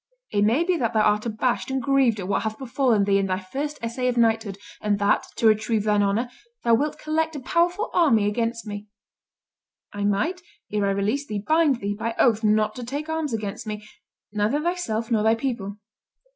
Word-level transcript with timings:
It 0.31 0.41
may 0.45 0.63
be 0.63 0.77
that 0.77 0.93
thou 0.93 1.03
art 1.03 1.27
abashed 1.27 1.69
and 1.69 1.79
grieved 1.79 2.19
at 2.19 2.27
what 2.27 2.41
hath 2.41 2.57
befallen 2.57 3.03
thee 3.03 3.19
in 3.19 3.27
thy 3.27 3.37
first 3.37 3.77
essay 3.83 4.07
of 4.07 4.17
knighthood, 4.17 4.57
and 4.81 4.97
that, 4.97 5.27
to 5.35 5.45
retrieve 5.45 5.83
thine 5.83 6.01
honor, 6.01 6.27
thou 6.63 6.73
wilt 6.73 6.97
collect 6.97 7.35
a 7.35 7.39
powerful 7.39 7.91
army 7.93 8.25
against 8.27 8.65
me. 8.65 8.87
I 9.93 10.03
might, 10.05 10.41
ere 10.71 10.87
I 10.87 10.89
release 10.89 11.27
thee, 11.27 11.43
bind 11.47 11.81
thee 11.81 11.93
by 11.93 12.15
oath 12.17 12.43
not 12.43 12.73
to 12.77 12.83
take 12.83 13.09
arms 13.09 13.31
against 13.31 13.67
me, 13.67 13.87
neither 14.31 14.59
thyself 14.59 15.11
nor 15.11 15.21
thy 15.21 15.35
people. 15.35 15.77